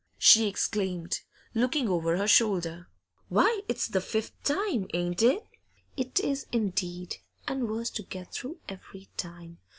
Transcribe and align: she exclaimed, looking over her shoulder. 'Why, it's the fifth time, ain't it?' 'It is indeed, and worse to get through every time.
she 0.17 0.47
exclaimed, 0.47 1.21
looking 1.53 1.87
over 1.87 2.17
her 2.17 2.27
shoulder. 2.27 2.87
'Why, 3.29 3.61
it's 3.67 3.87
the 3.87 4.01
fifth 4.01 4.31
time, 4.43 4.87
ain't 4.95 5.21
it?' 5.21 5.45
'It 5.95 6.19
is 6.21 6.47
indeed, 6.51 7.17
and 7.47 7.69
worse 7.69 7.91
to 7.91 8.01
get 8.01 8.33
through 8.33 8.61
every 8.67 9.09
time. 9.15 9.59